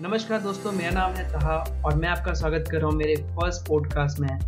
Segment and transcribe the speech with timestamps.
[0.00, 3.66] नमस्कार दोस्तों, मेरा नाम है तहा और मैं आपका स्वागत कर रहा हूँ मेरे फ़र्स्ट
[3.68, 4.38] पॉडकास्ट में,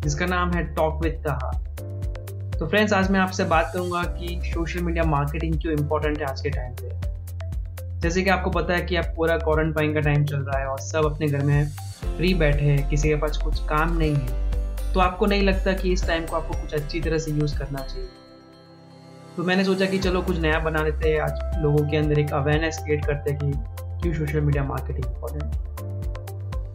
[0.00, 1.50] जिसका नाम है टॉक विद तहा।
[2.58, 6.40] तो फ्रेंड्स आज मैं आपसे बात करूँगा कि सोशल मीडिया मार्केटिंग क्यों इम्पोर्टेंट है आज
[6.40, 10.38] के टाइम पे। जैसे कि आपको पता है कि आप पूरा क्वारंटाइन का टाइम चल
[10.38, 11.68] रहा है और सब अपने घर में
[12.16, 15.92] फ्री बैठे हैं, किसी के पास कुछ काम नहीं है। तो आपको नहीं लगता कि
[15.92, 18.08] इस टाइम को आपको कुछ अच्छी तरह से यूज़ करना चाहिए?
[19.36, 22.32] तो मैंने सोचा कि चलो कुछ नया बना लेते हैं। आज लोगों के अंदर एक
[22.32, 23.73] अवेयरनेस क्रिएट करते हैं कि
[24.04, 25.44] क्यों सोशल मीडिया मार्केटिंग इंपॉर्टेंट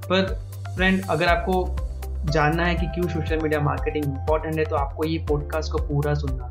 [0.06, 0.26] पर
[0.76, 5.18] फ्रेंड अगर आपको जानना है कि क्यों सोशल मीडिया मार्केटिंग इंपॉर्टेंट है तो आपको ये
[5.30, 6.46] पॉडकास्ट को पूरा सुनना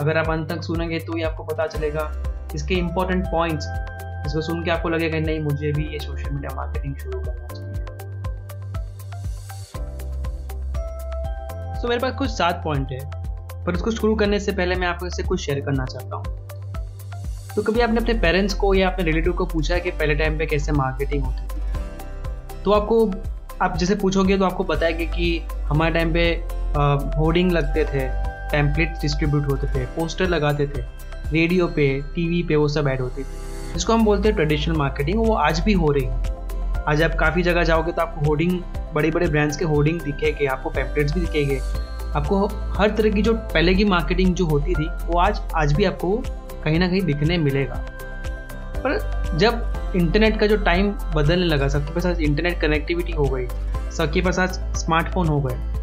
[0.00, 2.10] अगर आप अंत तक सुनेंगे तो ये आपको पता चलेगा
[2.54, 3.66] इसके इंपॉर्टेंट पॉइंट्स
[4.26, 7.74] इसको सुन के आपको लगेगा, नहीं, मुझे भी ये सोशल मीडिया मार्केटिंग शुरू करना चाहिए।
[11.82, 12.98] तो मेरे पास कुछ सात पॉइंट है,
[13.64, 16.45] पर उसको शुरू करने से पहले मैं आपको इससे कुछ शेयर करना चाहता हूँ।
[17.56, 20.46] तो कभी आपने अपने पेरेंट्स को या अपने रिलेटिव को पूछा कि पहले टाइम पे
[20.46, 22.62] कैसे मार्केटिंग होती थी?
[22.64, 23.10] तो आपको,
[23.62, 26.24] आप जैसे पूछोगे तो आपको बताएँगे कि हमारे टाइम पे
[27.18, 28.00] होर्डिंग लगते थे
[28.50, 30.82] टेम्पलेट डिस्ट्रीब्यूट होते थे पोस्टर लगाते थे
[31.32, 35.18] रेडियो पे टीवी पे वो सब ऐड होती थी। जिसको हम बोलते हैं ट्रेडिशनल मार्केटिंग
[35.18, 38.60] वो आज भी हो रही है। आज आप काफ़ी जगह जाओगे तो आपको होर्डिंग
[38.94, 41.58] बड़े बड़े ब्रांड्स के होर्डिंग दिखेंगे, आपको पैम्पलेट्स भी दिखेंगे।
[42.16, 45.84] आपको हर तरह की जो, पहले की मार्केटिंग जो होती थी, वो आज आज भी
[45.84, 46.22] आपको
[46.66, 47.74] कहीं ना कहीं दिखने मिलेगा।
[48.76, 53.46] पर जब इंटरनेट का जो टाइम बदलने लगा सबके पास इंटरनेट कनेक्टिविटी हो गई
[53.92, 55.74] सबके पास आज स्मार्टफ़ोन हो गए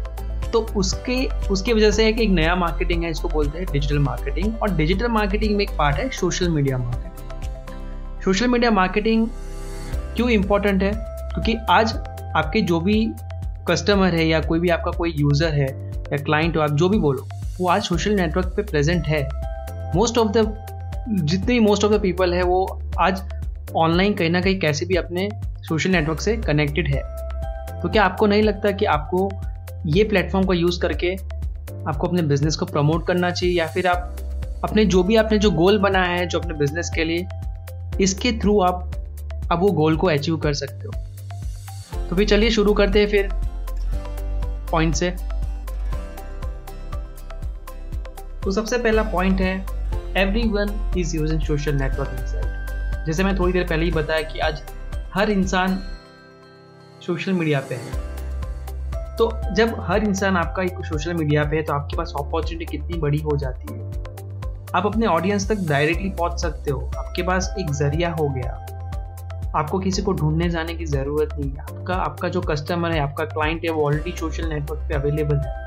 [0.52, 3.98] तो उसके, उसकी वजह से है कि एक नया मार्केटिंग है, इसको बोलते हैं डिजिटल
[3.98, 9.26] मार्केटिंग और डिजिटल मार्केटिंग में एक पार्ट है social media marketing social media marketing
[10.16, 10.92] क्यों इम्पोर्टेंट है?
[11.30, 11.96] क्योंकि आज
[12.36, 13.06] आपके जो भी
[13.68, 15.66] कस्टमर है या कोई भी आपका कोई यूज़र है
[16.12, 17.26] या क्लाइंट हो, आप जो भी बोलो,
[17.58, 19.22] वो आज सोशल नेटवर्क पे प्रेजेंट है।
[19.96, 20.46] मोस्ट ऑफ़ द
[21.08, 23.22] जितने मोस्ट ऑफ़ द पीपल है, वो आज
[23.76, 25.28] ऑनलाइन कहीं ना कहीं कैसे भी अपने
[25.60, 27.02] सोशल नेटवर्क से कनेक्टेड है।
[27.82, 29.30] तो क्या आपको नहीं लगता कि आपको
[29.86, 31.16] ये प्लेटफॉर्म का यूज़ करके
[31.88, 33.58] आपको अपने बिज़नेस को प्रमोट करना चाहिए?
[33.58, 34.16] या फिर आप
[34.64, 37.26] अपने जो भी आपने जो गोल बनाया है, जो अपने बिज़नेस के लिए,
[38.00, 38.90] इसके थ्रू आप
[39.52, 41.04] अब वो गोल को अचीव कर सकते हो।
[42.10, 43.28] तो फिर चलिए शुरू करते हैं फिर
[44.70, 45.10] पॉइंट से।
[48.44, 49.73] तो सबसे पहला पॉइंट है
[50.16, 54.38] every one is using social networking site जैसे मैं थोड़ी देर पहले ही बताया कि
[54.38, 54.62] आज
[55.14, 55.78] हर इंसान
[57.06, 58.02] सोशल मीडिया पे है।
[59.16, 62.98] तो जब हर इंसान आपका एक सोशल मीडिया पे है तो आपके पास अपॉर्चुनिटी कितनी
[62.98, 63.80] बड़ी हो जाती है।
[64.74, 68.60] आप अपने ऑडियंस तक डायरेक्टली पहुँच सकते हो। आपके पास एक ज़रिया हो गया।
[69.56, 73.24] आपको किसी को ढूँढने जाने की ज़रूरत नहीं है। आपका आपका जो कस्टमर है, आपका
[73.24, 75.63] क्लाइंट है, वो ऑलरेडी सोशल नेटवर्क पे अवेलेबल है।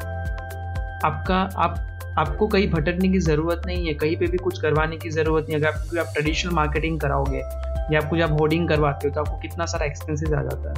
[1.06, 1.84] आपका, आप,
[2.18, 5.54] आपको कहीं भटकने की ज़रूरत नहीं है, कहीं पे भी कुछ करवाने की ज़रूरत नहीं
[5.54, 7.38] है। अगर आप आप ट्रेडिशनल मार्केटिंग कराओगे,
[7.92, 10.76] या आपको जब होर्डिंग करवाते हो तो आपको कितना सारा एक्सपेंसेस आ जाता है।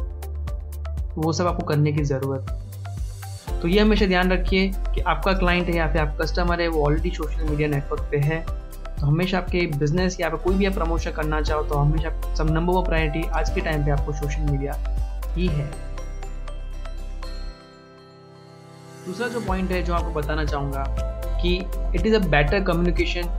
[1.16, 5.34] तो वो सब आपको करने की ज़रूरत है। तो ये हमेशा ध्यान रखिए कि आपका
[5.34, 8.46] क्लाइंट है या फिर आप कस्टमर है, वो ऑलरेडी सोशल मीडिया नेटवर्क पे है।
[9.00, 12.74] तो हमेशा आपके बिज़नेस या कोई भी आप प्रमोशन करना चाहो तो हमेशा सब नंबर
[12.74, 14.74] वन प्रायोरिटी आज के टाइम पे आपको सोशल मीडिया
[15.36, 15.89] ही है।
[19.10, 20.84] दूसरा जो पॉइंट है जो आपको बताना चाहूँगा
[21.42, 21.56] कि
[21.96, 23.30] it is a better communication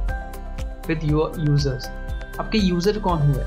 [0.89, 1.87] with your users
[2.41, 3.45] आपके यूज़र कौन हुए?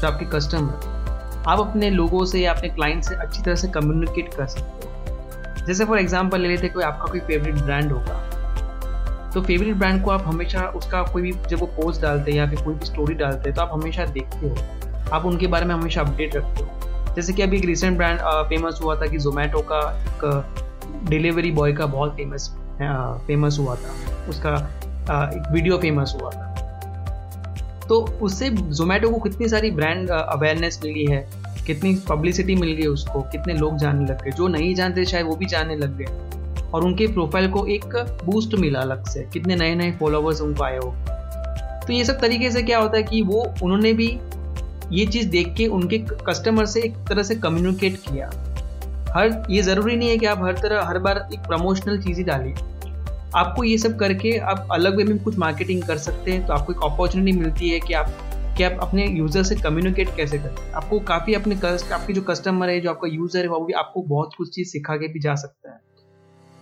[0.00, 4.34] जो आपके कस्टमर आप अपने लोगों से या अपने क्लाइंट से अच्छी तरह से कम्युनिकेट
[4.34, 9.42] कर सकते हो। जैसे फॉर एग्ज़ाम्पल ले लेते कोई आपका कोई फेवरेट ब्रांड होगा। तो
[9.42, 12.62] फेवरेट ब्रांड को आप हमेशा उसका कोई भी जब वो पोस्ट डालते हैं या फिर
[12.62, 14.54] कोई भी स्टोरी डालते हैं तो आप हमेशा देखते हो।
[15.12, 18.78] आप उनके बारे में हमेशा अपडेट रखते हो। जैसे कि अभी एक रिसेंट ब्रांड फ़ेमस
[18.82, 20.64] हुआ था कि जोमेटो का एक
[21.08, 22.48] डिलीवरी बॉय का बहुत फ़ेमस
[23.26, 23.94] फ़ेमस हुआ था।
[24.28, 24.54] उसका
[25.26, 26.44] एक वीडियो फ़ेमस हुआ था।
[27.88, 31.28] तो उससे जोमेटो को कितनी सारी ब्रांड अवेयरनेस मिली है,
[31.66, 35.36] कितनी पब्लिसिटी मिल गई उसको, कितने लोग जानने लग गए। जो नहीं जानते, शायद वो
[35.36, 36.06] भी जानने लग गए।
[36.74, 40.76] और उनके प्रोफ़ाइल को एक बूस्ट मिला अलग से, कितने नए नए फॉलोवर्स उनको आए
[40.76, 40.94] हो।
[41.86, 44.18] तो ये सब तरीके से क्या होता है कि वो, उन्होंने भी
[44.92, 48.30] ये चीज़ देख के उनके कस्टमर से एक तरह से कम्युनिकेट किया।
[49.08, 52.24] हर, ये ज़रूरी नहीं है कि आप हर तरह, हर बार एक प्रमोशनल चीज़ ही
[52.24, 52.54] डालिए
[53.36, 56.72] आपको ये सब करके आप अलग वे में कुछ मार्केटिंग कर सकते हैं तो आपको
[56.72, 58.10] एक अपॉर्चुनिटी मिलती है कि आप
[58.56, 62.22] कि आप अपने यूज़र से कम्युनिकेट कैसे करते हैं आपको काफ़ी अपने कस्ट आपकी जो
[62.22, 65.20] कस्टमर है, जो आपका यूज़र है, वो भी आपको बहुत कुछ चीज़ सिखा के भी
[65.20, 65.80] जा सकता है।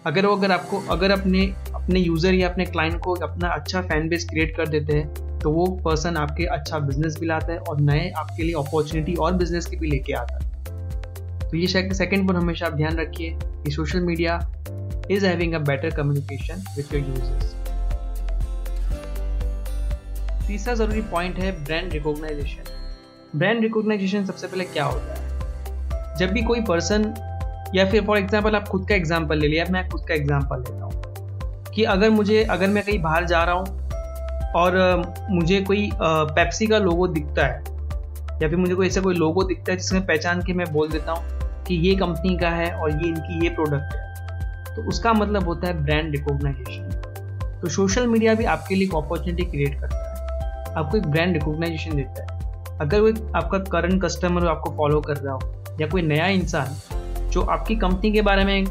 [0.05, 4.09] अगर वो, अगर आपको, अगर अपने अपने यूज़र या अपने क्लाइंट को अपना अच्छा फ़ैन
[4.09, 7.81] बेस क्रिएट कर देते हैं तो वो पर्सन आपके अच्छा बिज़नेस भी लाता है और
[7.83, 10.46] नए आपके लिए अपॉर्चुनिटी और बिज़नेस की भी लेके आता है।
[11.51, 14.39] तो ये सेकंड पर हमेशा आप ध्यान रखिए कि social media
[15.11, 17.55] is having a better communication with your users
[20.47, 26.17] तीसरा ज़रूरी पॉइंट है ब्रांड रिकॉग्नाइजेशन ब्रांड रिकॉग्नाइजेशन सबसे पहले क्या होता है?
[26.19, 27.15] जब भी कोई पर्सन
[27.75, 30.85] या फिर फॉर एग्ज़ाम्पल आप खुद का एग्ज़ाम्पल ले लिया, मैं खुद का एग्ज़ाम्पल लेता
[30.85, 34.77] हूँ कि अगर मुझे, अगर मैं कहीं बाहर जा रहा हूँ और
[35.31, 37.65] मुझे कोई पेप्सी का लोगो दिखता है
[38.43, 41.13] या फिर मुझे कोई ऐसा कोई लोगो दिखता है जिसमें पहचान के मैं बोल देता
[41.13, 41.36] हूँ
[41.69, 45.67] कि ये कंपनी का है और ये इनकी ये प्रोडक्ट है। तो उसका मतलब होता
[45.67, 50.97] है ब्रांड रिकॉग्नाइजेशन तो सोशल मीडिया भी आपके लिए एक अपॉर्चुनिटी क्रिएट करता है। आपको
[50.97, 55.53] एक ब्रांड रिकॉग्नाइजेशन देता है। अगर कोई आपका करंट कस्टमर आपको फॉलो कर रहा हो,
[55.81, 56.77] या कोई नया इंसान
[57.31, 58.67] जो आपकी कंपनी के बारे में,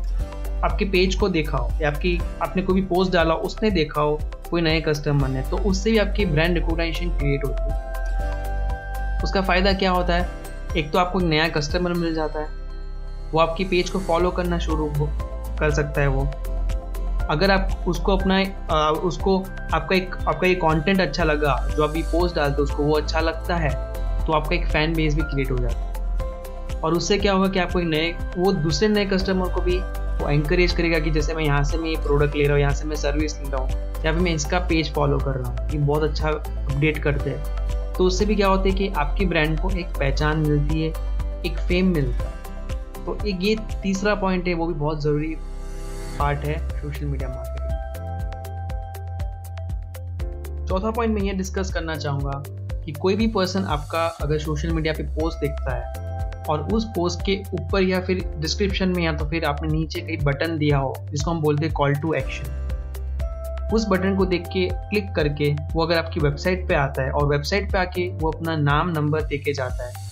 [0.63, 4.19] आपके पेज को देखा हो, या आपकी, आपने कोई भी पोस्ट डाला उसने देखा हो,
[4.49, 9.73] कोई नए कस्टमर ने तो उससे भी आपकी ब्रांड रिकॉग्नाइजेशन क्रिएट होती है। उसका फ़ायदा
[9.73, 10.29] क्या होता है?
[10.77, 12.64] एक तो आपको एक नया कस्टमर मिल जाता है।
[13.31, 14.89] वो आपकी पेज को फॉलो करना शुरू
[15.59, 16.25] कर सकता है वो।
[17.29, 18.37] अगर आप उसको अपना
[18.71, 19.37] आ, उसको
[19.73, 23.19] आपका एक आपका ये कंटेंट अच्छा लगा जो अभी पोस्ट डालते हो उसको वो अच्छा
[23.19, 23.69] लगता है
[24.25, 25.93] तो आपका एक फ़ैन बेस भी क्रिएट हो जाता है।
[26.75, 29.77] और उससे क्या होगा कि आपको एक नए वो दूसरे नए कस्टमर को भी
[30.21, 32.73] वो इंकरेज करेगा कि जैसे मैं यहाँ से मैं ये प्रोडक्ट ले रहा हूँ यहाँ
[32.73, 35.69] से मैं सर्विस ले रहा हूँ या फिर मैं इसका पेज फॉलो कर रहा हूँ
[35.71, 39.59] ये बहुत अच्छा अपडेट करते हैं। तो उससे भी क्या होता है कि आपकी ब्रांड
[39.59, 40.89] को एक पहचान मिलती है
[41.45, 42.44] एक फेम मिलता है।
[43.05, 45.35] तो एक ये तीसरा पॉइंट है, वो भी बहुत ज़रूरी
[46.19, 47.63] पार्ट है सोशल मीडिया मार्केटिंग
[50.67, 52.43] चौथा पॉइंट मैं ये डिस्कस करना चाहूँगा
[52.85, 56.03] कि कोई भी पर्सन आपका अगर सोशल मीडिया पे पोस्ट देखता है
[56.49, 60.17] और उस पोस्ट के ऊपर या फिर डिस्क्रिप्शन में या तो फिर आपने नीचे कहीं
[60.23, 62.63] बटन दिया हो, जिसको हम बोलते हैं कॉल टू एक्शन
[63.73, 67.25] उस बटन को देख के क्लिक करके वो अगर आपकी वेबसाइट पे आता है और
[67.27, 70.04] वेबसाइट पे आके वो अपना नाम नंबर दे के जाता है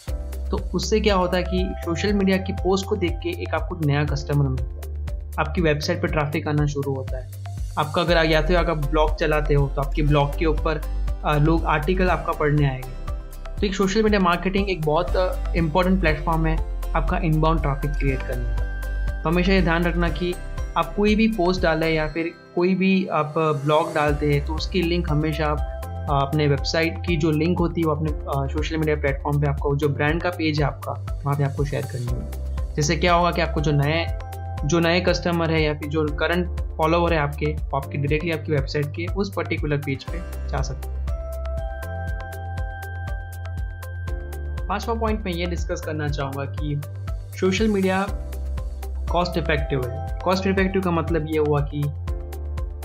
[0.54, 3.76] तो उससे क्या होता है कि सोशल मीडिया की पोस्ट को देख के एक आपको
[3.86, 7.32] नया कस्टमर मिलता है। आपकी वेबसाइट पर ट्रैफ़िक आना शुरू होता है।
[7.78, 10.82] आपका अगर या तो अगर ब्लॉग चलाते हो तो आपके ब्लॉग के ऊपर
[11.42, 16.56] लोग आर्टिकल आपका पढ़ने आएँगे। तो एक सोशल मीडिया मार्केटिंग एक बहुत इंपॉर्टेंट प्लेटफॉर्म है
[16.96, 20.34] आपका इनबाउंड ट्रैफ़िक क्रिएट करने का। तो हमेशा ये ध्यान रखना कि
[20.78, 24.82] आप कोई भी पोस्ट डालें या फिर कोई भी आप ब्लॉग डालते हैं तो उसकी
[24.82, 25.73] लिंक हमेशा आप
[26.04, 28.12] अपने वेबसाइट की जो लिंक होती है वो अपने
[28.54, 30.92] सोशल मीडिया प्लेटफॉर्म पे आपको, जो ब्रांड का पेज है आपका,
[31.24, 34.06] वहाँ पे आपको शेयर करनी है। जैसे क्या होगा कि आपको जो नए
[34.66, 38.52] जो नए कस्टमर है या फिर जो करंट फॉलोवर है आपके, वो आपके डायरेक्टली आपकी
[38.52, 40.20] वेबसाइट के उस पर्टिकुलर पेज पे
[40.50, 41.02] जा सकते हैं।
[44.68, 46.82] पांचवा पॉइंट मैं ये डिस्कस करना चाहूँगा कि
[47.40, 48.06] सोशल मीडिया
[49.12, 51.82] कॉस्ट इफ़ेक्टिव है। कॉस्ट इफ़ेक्टिव का मतलब ये हुआ कि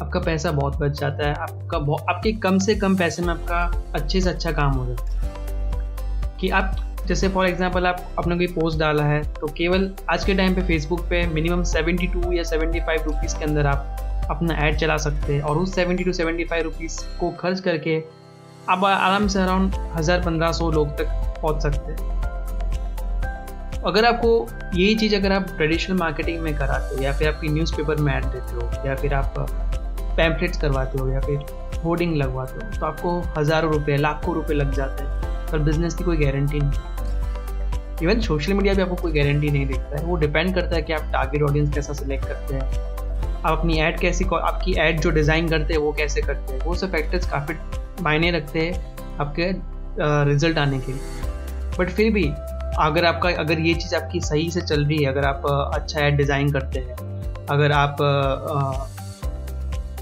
[0.02, 1.78] आपका पैसा बहुत बच जाता है, आपका
[2.10, 6.48] आपके कम से कम पैसे में आपका अच्छे से अच्छा काम हो जाता है। कि
[6.50, 10.54] आप, जैसे फॉर एग्जांपल आप अपने कोई पोस्ट डाला है तो केवल आज के टाइम
[10.54, 15.34] पे फेसबुक पे मिनिमम 72 या 75 रुपीज़ के अंदर आप अपना ऐड चला सकते
[15.34, 17.98] हैं। और उस 70 टू 75 रुपीज़ को खर्च करके
[18.68, 21.08] आप आराम से अराउंड हज़ार पंद्रह सौ लोग तक
[21.42, 22.16] पहुँच सकते हैं।
[23.82, 24.30] अगर आपको
[24.74, 28.24] यही चीज़ अगर आप ट्रेडिशनल मार्केटिंग में कराते हो या फिर आपकी न्यूज़पेपर में ऐड
[28.24, 29.34] देते हो या फिर आप
[30.18, 31.38] पैम्पलेट्स करवाते हो या फिर
[31.84, 35.10] होर्डिंग लगवाते हो तो आपको हज़ारों रुपये लाखों रुपये लग जाते हैं।
[35.46, 36.96] पर बिज़नेस की कोई गारंटी नहीं।
[38.02, 40.92] इवन सोशल मीडिया भी आपको कोई गारंटी नहीं देता है। वो डिपेंड करता है कि
[40.92, 42.96] आप टारगेट ऑडियंस कैसा सिलेक्ट करते हैं।
[43.38, 46.74] आप अपनी ऐड कैसी आपकी ऐड जो डिज़ाइन करते हैं, वो कैसे करते हैं। वो
[46.74, 47.54] सब फैक्टर्स काफ़ी
[48.02, 49.50] मायने रखते हैं आपके
[50.28, 52.24] रिज़ल्ट आने के लिए। बट फिर भी,
[52.80, 56.16] अगर आपका, अगर ये चीज़ आपकी सही से चल रही है, अगर आप अच्छा ऐड
[56.16, 56.96] डिज़ाइन करते हैं,
[57.50, 57.96] अगर आप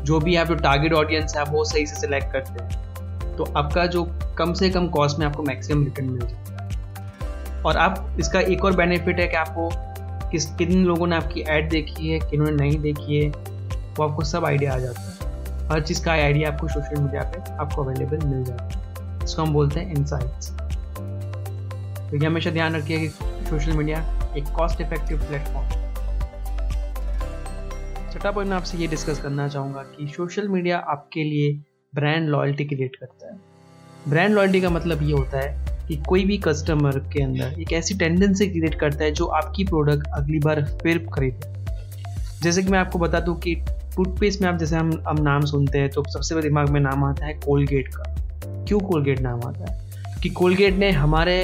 [0.06, 3.44] जो भी आप जो टारगेट ऑडियंस है आप वो सही से सिलेक्ट करते हैं। तो
[3.56, 4.04] आपका जो
[4.38, 8.64] कम से कम कॉस्ट में आपको मैक्सिमम रिटर्न मिल जाता है। और आप इसका एक
[8.64, 9.68] और बेनिफिट है कि आपको
[10.30, 14.44] किस, किन लोगों ने आपकी ऐड देखी है, किन्होंने नहीं देखी है, वो आपको सब
[14.44, 18.44] आइडिया आ जाता है। हर चीज़ का आइडिया आपको सोशल मीडिया पे आपको अवेलेबल मिल
[18.44, 20.50] जाता है। इसको हम बोलते हैं इनसाइट्स
[22.10, 23.08] तो ये हमेशा ध्यान रखिए कि
[23.48, 23.98] सोशल मीडिया
[24.36, 25.85] एक कॉस्ट इफ़ेक्टिव प्लेटफॉर्म
[28.16, 31.50] छठा पॉइंट मैं आपसे ये डिस्कस करना चाहूँगा कि सोशल मीडिया आपके लिए
[31.94, 33.38] ब्रांड लॉयल्टी क्रिएट करता है।
[34.08, 37.94] ब्रांड लॉयल्टी का मतलब ये होता है कि कोई भी कस्टमर के अंदर एक ऐसी
[37.94, 41.52] टेंडेंसी क्रिएट करता है जो आपकी प्रोडक्ट अगली बार फिर खरीदे।
[42.42, 43.54] जैसे कि मैं आपको बता दूँ कि
[43.96, 47.04] टूथपेस्ट में आप, जैसे हम हम नाम सुनते हैं तो सबसे पहले दिमाग में नाम
[47.04, 49.78] आता है कोलगेट का। क्यों कोलगेट नाम आता है?
[50.02, 51.36] क्योंकि कोलगेट ने हमारे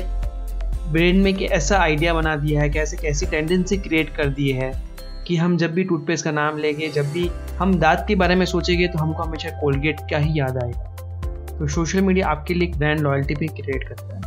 [0.92, 4.72] ब्रेन में कि ऐसा आइडिया बना दिया है कैसे कैसी टेंडेंसी क्रिएट कर दी है
[5.26, 8.44] कि हम जब भी टूथपेस्ट का नाम लेंगे, जब भी हम दांत के बारे में
[8.46, 13.00] सोचेंगे तो हमको हमेशा कोलगेट का ही याद आएगा। तो सोशल मीडिया आपके लिए ब्रांड
[13.00, 14.20] लॉयल्टी भी क्रिएट करता है।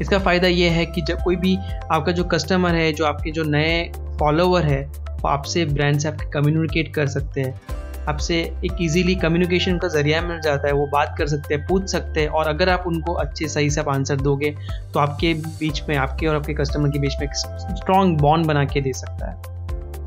[0.00, 1.56] इसका फ़ायदा ये है कि जब कोई भी
[1.92, 6.30] आपका जो कस्टमर है, जो आपके जो नए फॉलोवर है, वो आपसे ब्रांड से आपके
[6.30, 7.60] कम्युनिकेट कर सकते हैं।
[8.08, 11.90] आपसे एक इजीली कम्युनिकेशन का ज़रिया मिल जाता है, वो बात कर सकते हैं, पूछ
[11.90, 14.54] सकते हैं। और अगर आप उनको अच्छे, सही से आप आंसर दोगे
[14.94, 18.64] तो आपके बीच में, आपके और आपके कस्टमर के बीच में एक स्ट्रॉन्ग बॉन्ड बना
[18.64, 19.57] के दे सकता है।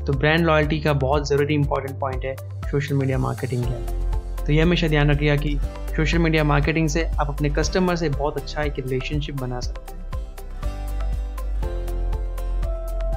[0.06, 2.34] तो ब्रांड लॉयल्टी का बहुत ज़रूरी इंपॉर्टेंट पॉइंट है
[2.70, 5.58] सोशल मीडिया मार्केटिंग का। तो ये हमेशा ध्यान रखिएगा कि
[5.96, 10.00] सोशल मीडिया मार्केटिंग से आप अपने कस्टमर से बहुत अच्छा एक रिलेशनशिप बना सकते हैं।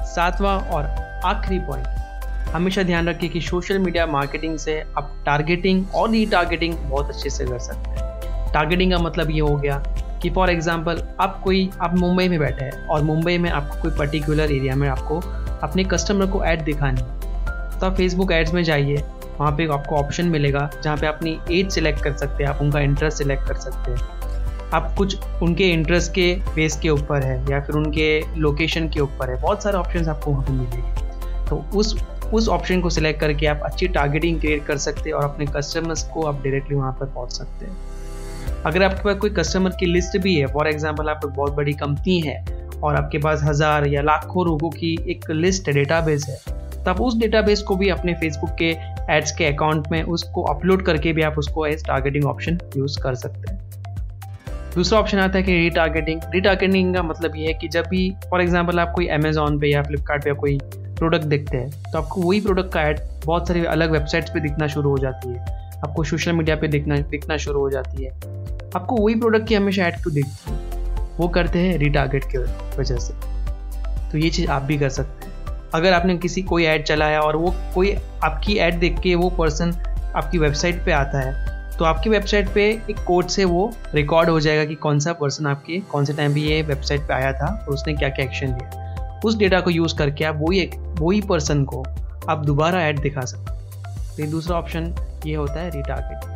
[0.06, 0.84] सातवां और
[1.24, 1.86] आखिरी पॉइंट
[2.50, 7.30] हमेशा ध्यान रखिए कि सोशल मीडिया मार्केटिंग से आप टारगेटिंग और री टारगेटिंग बहुत अच्छे
[7.30, 9.82] से कर सकते हैं। टारगेटिंग का मतलब ये हो गया
[10.22, 13.98] कि फॉर एग्ज़ाम्पल आप कोई, आप मुंबई में बैठे हैं और मुंबई में आपको कोई
[13.98, 15.20] पर्टिकुलर एरिया में आपको
[15.62, 17.02] अपने कस्टमर को ऐड दिखानी।
[17.80, 18.96] तो आप फेसबुक एड्स में जाइए,
[19.38, 22.80] वहाँ पे आपको ऑप्शन मिलेगा, जहाँ पे अपनी एज सिलेक्ट कर सकते हैं, आप उनका
[22.80, 24.14] इंटरेस्ट सिलेक्ट कर सकते हैं।
[24.74, 29.30] आप कुछ उनके इंटरेस्ट के बेस के ऊपर है, या फिर उनके लोकेशन के ऊपर
[29.30, 31.96] है, बहुत सारे ऑप्शन आपको वहाँ पर मिलेंगे। तो उस
[32.34, 36.02] उस ऑप्शन को सिलेक्ट करके आप अच्छी टारगेटिंग क्रिएट कर सकते हैं और अपने कस्टमर्स
[36.04, 40.16] को आप डायरेक्टली वहाँ पर पहुँच सकते हैं। अगर आपके पास कोई कस्टमर की लिस्ट
[40.18, 42.34] भी है फॉर एग्ज़ाम्पल आप बहुत बड़ी कंपनी है
[42.82, 46.36] और आपके पास हज़ार या लाखों लोगों की एक लिस्ट डेटाबेस है
[46.76, 48.70] तो आप उस डेटाबेस को भी अपने फेसबुक के
[49.12, 53.14] एड्स के अकाउंट में उसको अपलोड करके भी आप उसको एज टारगेटिंग ऑप्शन यूज़ कर
[53.14, 53.64] सकते हैं।
[54.74, 58.40] दूसरा ऑप्शन आता है कि रीटारगेटिंग रीटारगेटिंग का मतलब ये है कि जब भी फॉर
[58.42, 62.40] एग्जांपल आप कोई अमेजोन पे या फ्लिपकार्ट पे कोई प्रोडक्ट देखते हैं तो आपको वही
[62.40, 65.40] प्रोडक्ट का ऐड बहुत सारी अलग वेबसाइट्स पे दिखना शुरू हो जाती है।
[65.78, 68.10] आपको सोशल मीडिया पे दिखना दिखना शुरू हो जाती है।
[68.76, 70.65] आपको वही प्रोडक्ट की हमेशा ऐड क्यों दिखती है?
[71.18, 72.38] वो करते हैं रिटारगेट की
[72.78, 73.14] वजह से।
[74.10, 75.34] तो ये चीज़ आप भी कर सकते हैं।
[75.74, 77.94] अगर आपने किसी कोई ऐड चलाया और वो कोई
[78.24, 79.72] आपकी ऐड देख के वो पर्सन
[80.16, 81.44] आपकी वेबसाइट पे आता है
[81.78, 85.46] तो आपकी वेबसाइट पे एक कोड से वो रिकॉर्ड हो जाएगा कि कौन सा पर्सन
[85.46, 88.46] आपके, कौन से टाइम पे ये वेबसाइट पे आया था और उसने क्या क्या एक्शन
[88.46, 91.82] लिया। उस डेटा को यूज़ करके आप वही वही पर्सन को
[92.28, 94.94] आप दोबारा ऐड दिखा सकते हैं। तो दूसरा ऑप्शन
[95.26, 96.35] ये होता है रिटारगेट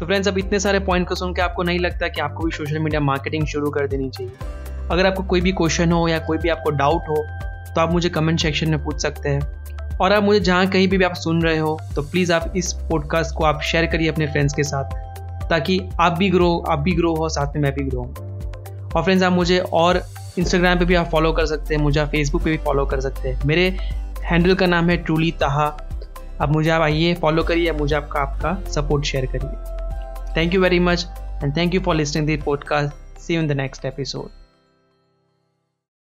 [0.00, 2.50] तो फ्रेंड्स अब इतने सारे पॉइंट को सुन के आपको नहीं लगता कि आपको भी
[2.50, 4.32] सोशल मीडिया मार्केटिंग शुरू कर देनी चाहिए।
[4.90, 7.16] अगर आपको कोई भी क्वेश्चन हो या कोई भी आपको डाउट हो
[7.74, 11.02] तो आप मुझे कमेंट सेक्शन में पूछ सकते हैं। और आप मुझे जहाँ कहीं भी
[11.04, 14.54] आप सुन रहे हो तो प्लीज़ आप इस पॉडकास्ट को आप शेयर करिए अपने फ्रेंड्स
[14.54, 14.94] के साथ,
[15.50, 19.02] ताकि आप भी ग्रो आप भी ग्रो हो, साथ में मैं भी ग्रो हूँ। और
[19.02, 20.02] फ्रेंड्स आप मुझे और
[20.38, 23.00] इंस्टाग्राम पे भी आप फॉलो कर सकते हैं, मुझे आप फेसबुक पे भी फॉलो कर
[23.00, 23.68] सकते हैं। मेरे
[24.22, 25.66] हैंडल का नाम है ट्रूली ताहा
[26.40, 29.78] अब मुझे आप आइए फॉलो करिए, मुझे आपका आपका सपोर्ट शेयर करिए।
[30.34, 31.04] Thank you very much
[31.40, 32.92] and thank you for listening to the podcast.
[33.16, 34.30] See you in the next episode.